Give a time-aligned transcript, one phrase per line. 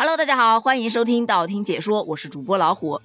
[0.00, 3.00] Hello，大家好，欢迎收听道听解说，我是主播老虎。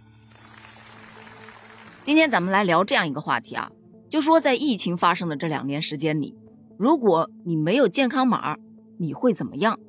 [2.04, 3.72] 今天咱们来聊这样一个话题啊，
[4.08, 6.38] 就说在疫情发生的这两年时间里，
[6.78, 8.58] 如果你没有健康码，
[9.00, 9.80] 你会怎么样？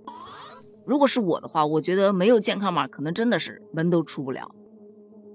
[0.87, 4.51] 如果是我的话，我觉得没有健康码，可能真的是门都出不了。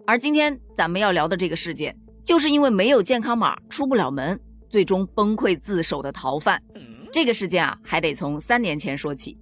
[0.07, 6.63] 而今天咱们要聊的这个事件，就是因为没有健康码出不了门，最终崩溃自首的逃犯。
[7.11, 9.37] 这个事件啊，还得从三年前说起。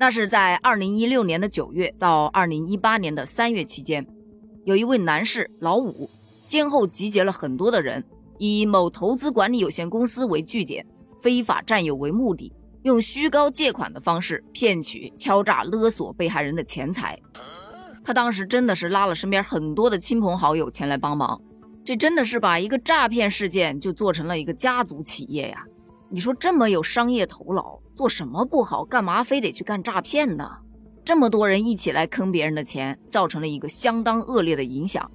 [0.00, 4.06] 那是在二零一六年的九月到二零一八年的三月期间，
[4.64, 6.08] 有一位男士老五，
[6.44, 8.04] 先后集结了很多的人，
[8.38, 10.86] 以某投资管理有限公司为据点，
[11.20, 17.18] 非法占有为目的，用虚高借款的方式骗取、敲诈、勒索被害人的钱财。
[18.04, 21.42] 他当时真的是拉了身边很多的亲朋好友前来帮忙，
[21.84, 25.64] 这真的是把一个诈骗事件就做成了一个家族企业呀！
[26.10, 30.58] 你说这么有商业头脑，做什么不好，干嘛非得去干诈骗呢？
[31.04, 35.10] 这么多人一起来坑别人的钱，造成了一个相当恶劣的影响。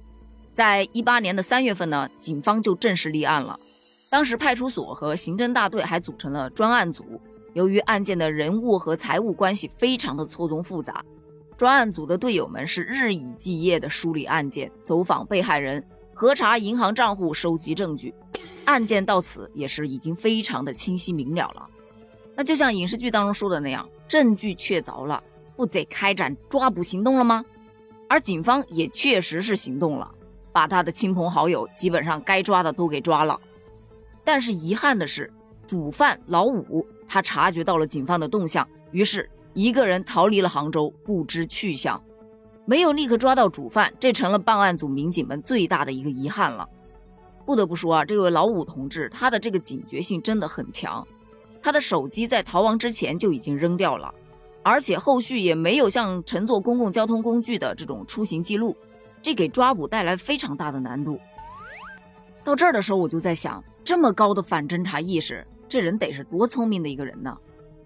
[0.52, 3.58] 在一八年的三月份呢，警方就正式立案了。
[4.08, 7.04] 当时派出所和刑侦大队还组成了专案组。
[7.54, 11.04] 由于案件的人物和财务关系非常的错综复杂，
[11.56, 18.14] 专案组的队友们是日以继夜的梳理案件，走访被害人，核查银行账户，收集证据。
[18.64, 21.68] 案件到此也是已经非常的清晰明了了，
[22.34, 25.22] 那就像影视剧当中说的那样，证据确凿了，
[25.56, 27.44] 不得开展抓捕行动了吗？
[28.08, 30.10] 而警方也确实是行动了，
[30.52, 33.40] 把他的亲朋好友基本上该抓的都给抓了。
[34.22, 35.32] 但是遗憾的是，
[35.66, 42.02] 主犯老五他察觉到了警方的动向，于是一个人逃离了杭州，不知去向，
[42.64, 46.68] 没有立刻抓到主犯，这成了办案组民警们最大的一个遗憾了。
[47.44, 51.06] 不得不说啊，这位老五同志，他的这个警觉性真的很强。
[51.62, 54.12] 他的手机在逃亡之前就已经扔掉了，
[54.62, 58.76] 而且后续也没有像乘坐公共交通工具的这种出行记录，
[59.22, 61.18] 这给抓捕带来非常大的难度。
[62.42, 67.34] 到这儿的时候，我就在想，这么高的反侦查意识，这人得是多聪明的一个人呢？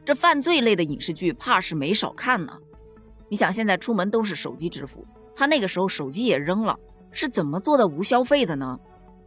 [0.04, 2.53] 这犯罪类的影视剧，怕是没少看呢。
[3.28, 5.06] 你想，现在出门都是手机支付，
[5.37, 6.77] 他那个时候手机也扔了，
[7.12, 8.77] 是怎么做到无消费的呢？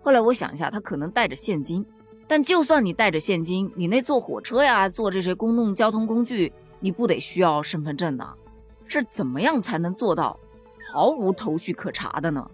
[0.03, 1.85] 后来我想一下，他可能带着现金，
[2.27, 8.27] 但就算你带着现金，你那坐火车呀，坐这些公共交通工具，你不得需要身份证呢？
[8.87, 10.37] 是怎么样才能做到
[10.91, 12.45] 毫无头绪可查的呢？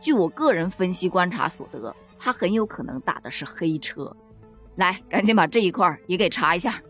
[0.00, 4.14] 据我个人分析观察所得，他很有可能打的是黑车。
[4.76, 6.80] 来，赶紧把这一块也给查一下。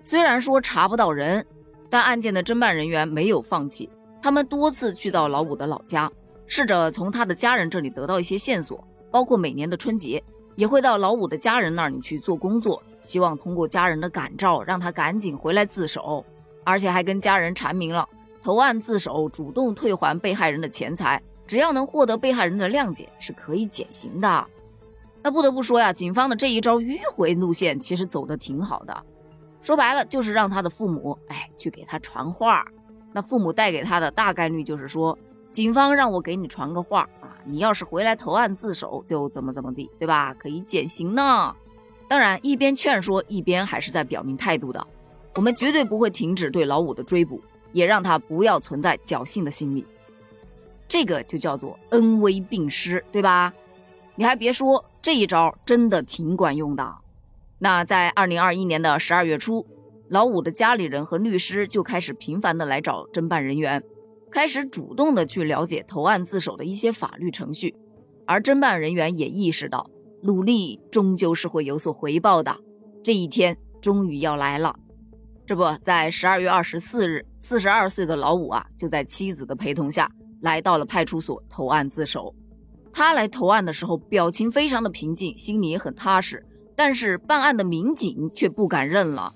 [0.00, 1.44] 虽然说查不到人，
[1.90, 3.90] 但案件的侦办人员没有放弃，
[4.22, 6.10] 他们多次去到老五的老家，
[6.46, 8.82] 试着从他的家人这里得到一些线索。
[9.14, 10.20] 包括每年的春节，
[10.56, 16.26] 也会到老五的家人那里去做工作，希望通过家人的感召，让他赶紧回来自首，
[16.64, 18.08] 而且还跟家人阐明了
[18.42, 24.46] 投案自首、主动退还被害人的钱财，只要能获得被害人的谅解，是可以减刑的。
[25.22, 29.00] 那不得不说呀，警方的这一招迂回路线其实走的挺好的，
[29.62, 32.66] 说白了就是让他的父母，哎，去给他传话。
[33.12, 35.16] 那父母带给他的大概率就是说，
[35.54, 37.38] 警方让我给你传个话啊。
[37.44, 40.34] 你要是回来投案自首，就怎么怎么地，对吧？
[40.34, 41.54] 可以减刑呢。
[42.08, 44.84] 当然，一边劝说，一边还是在表明态度的。
[45.36, 47.40] 我们绝对不会停止对老五的追捕，
[47.72, 49.86] 也让他不要存在侥幸的心理。
[50.88, 53.54] 这个就叫做恩威并施，对吧？
[54.16, 56.96] 你还别说，这一招真的挺管用的。
[57.58, 59.64] 那在二零二一年的十二月初，
[60.08, 63.82] 老五的家里人和律师就开始频繁的来找侦办人员。
[64.34, 67.76] 开始主动的去了解投案自首的一些法律程序，
[68.26, 69.88] 而侦办人员也意识到，
[70.24, 72.56] 努力终究是会有所回报的。
[73.04, 74.74] 这一天终于要来了。
[75.46, 82.34] 这不在十二月二十四日，四十二岁的老五啊，就在妻子的陪同下来到了派出所投案自首。
[82.92, 86.44] 他来投案的时候，表情非常的平静，心里也很踏实。
[86.74, 89.32] 但是办案的民警却不敢认了。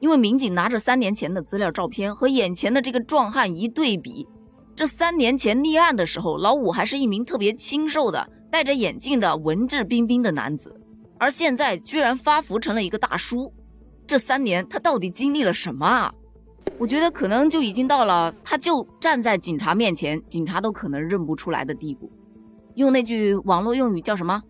[0.00, 4.26] 因为民警拿着三年前的资料照片和眼前的这个壮汉一对比，
[4.76, 10.80] 这三年前立案的时候，老五还是一名特别清瘦的、戴着眼镜的文质彬彬的男子，
[11.18, 13.52] 而现在居然发福成了一个大叔。
[14.06, 16.14] 这三年他到底经历了什么啊？
[16.78, 22.10] 我觉得可能就已经到了他就站在警察面前，警察都可能认不出来的地步。
[22.76, 24.40] 用那句网络用语叫什么？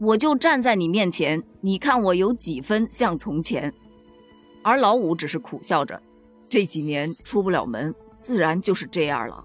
[0.00, 3.72] 我就站在你面前，你看我有几分像从前。
[4.62, 6.00] 而老五只是苦笑着，
[6.48, 9.44] 这几年出不了门，自然就是这样了。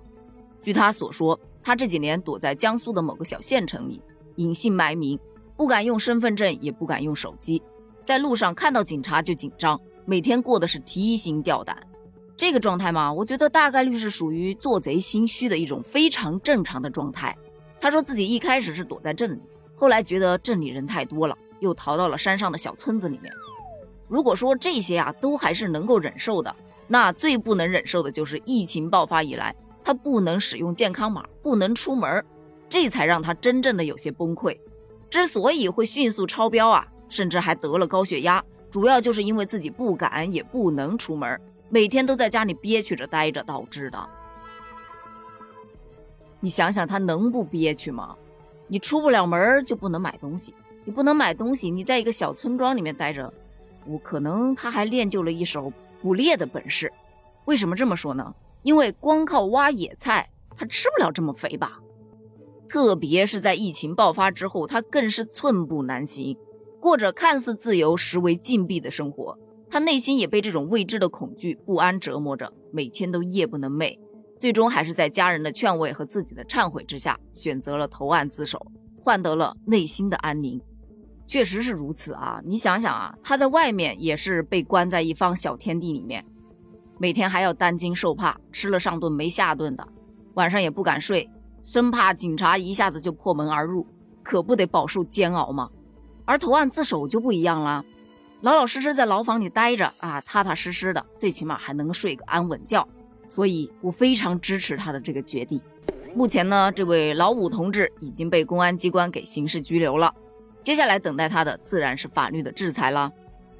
[0.61, 4.01] 据他所说，他这几年躲在江苏的某个小县城里，
[4.35, 5.19] 隐姓埋名，
[5.55, 7.61] 不敢用身份证，也不敢用手机，
[8.03, 11.77] 在路上看到警察就紧张，每天过的是提心吊胆。
[12.35, 17.37] 这个状态嘛，我觉得大概率是属于做贼心虚的一种非常正常的状态。
[17.79, 19.41] 他说自己一开始是躲在镇里，
[19.75, 23.31] 后来觉得镇里人太多了，又逃到了山上的小村子里面。
[24.07, 26.55] 如果说这些啊都还是能够忍受的，
[26.87, 32.23] 那最不能忍受的就是疫情爆发以来，他不能使用健康码，不能出门，
[32.69, 34.57] 这才让他真正的有些崩溃。
[35.09, 41.39] 之所以会迅速超标啊，甚至还得了高血压，主要就是因为自己不敢也不能出门。
[41.69, 44.09] 每天都在家里憋屈着待着导致的。
[46.39, 48.15] 你想想，他能不憋屈吗？
[48.67, 50.53] 你出不了门就不能买东西，
[50.83, 53.31] 你不能买东西，你在一个小村庄里面待着，
[53.87, 55.71] 我可能他还练就了一手
[56.01, 56.91] 捕猎的本事。
[57.45, 58.33] 为什么这么说呢？
[58.63, 61.79] 因为光靠挖野菜，他吃不了这么肥吧？
[62.67, 66.35] 特别是在疫情爆发之后，他更是寸步难行，
[66.79, 69.37] 过着看似自由实为禁闭的生活。
[69.69, 73.99] 他内心也被这种未知的恐惧、不安折磨着，每天都夜不能寐。
[74.39, 78.65] 最终还是在家人的劝慰和自己的忏悔之下，选择了投案自首，
[78.99, 80.59] 换得了内心的安宁。
[81.27, 82.39] 确实是如此啊！
[82.45, 86.23] 你想想啊，他在外面也是被关在一方小天地里面，
[86.99, 89.87] 每天还要担惊受怕，吃了上顿没下顿的，
[90.35, 91.29] 晚上也不敢睡，
[91.63, 93.85] 生怕警察一下子就破门而入，
[94.23, 95.69] 可不得饱受煎熬吗？
[96.25, 97.83] 而投案自首就不一样了。
[98.41, 102.87] 老老实实在牢房里待着啊，踏踏实实的，最起码还能睡个安稳觉。
[103.27, 105.59] 所以我非常支持他的这个决定。
[106.13, 110.13] 目前呢，这位老五同志已经被公安机关给刑事拘留了，
[110.65, 113.11] 接下来等待他的自然是法律的制裁了。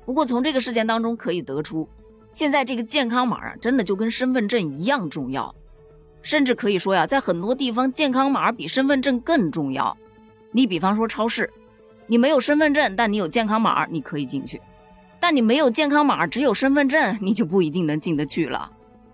[0.07, 1.87] 不过从这个事件当中可以得出，
[2.31, 5.53] 现在这个健康码啊，真的就跟身份证一样重要，
[6.23, 9.95] 甚至可以说呀，在很多地方健康码比身份证更重要。
[10.51, 11.47] 你比方说超市，
[12.07, 14.59] 你没有身份证，但你有健康码，你可以进去。
[15.19, 18.71] 但你没有健康码，只有身份证， 你就不一定能进得去了。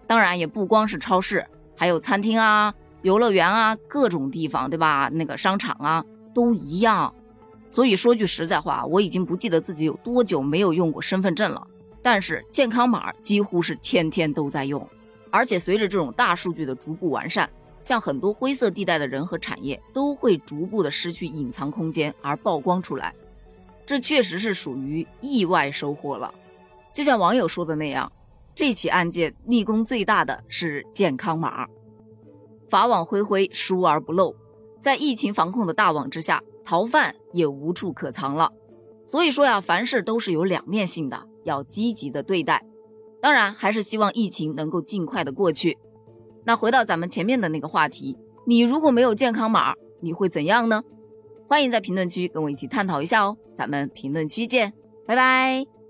[0.08, 1.46] 当然，也不光是超市，
[1.76, 5.10] 还有餐厅啊、游乐园啊，各种地方，对吧？
[5.12, 7.14] 那个商场啊，都一样。
[7.72, 11.66] 所以说句实在话，我已经不记得自己有多久没有用过身份证了。
[12.04, 14.86] 但是健康码几乎是天天都在用，
[15.30, 17.50] 而且随着这种大数据的逐步完善，
[17.84, 23.14] 像很多灰色地带的人和产业都会逐步的失去隐藏空间而曝光出来。
[23.86, 26.34] 这确实是属于意外收获了，
[26.94, 28.12] 就像网友说的那样，
[28.56, 31.68] 这起案件立功最大的是健康码。
[32.68, 34.36] 法网恢恢，疏而不漏，
[34.82, 38.52] 在疫情防控的大网之下，逃犯也无处可藏了。
[39.06, 42.66] 所以说呀，凡事都是有两面性的，要积极的对待。
[43.22, 45.78] 当然，还是希望疫情能够尽快的过去。
[46.44, 50.84] 那回到咱们前面的那个话题，你如果没有健康码，你会怎样呢？
[51.48, 54.74] 欢迎在评论区跟我一起探讨一下哦，咱们评论区见，
[55.06, 55.81] 拜拜。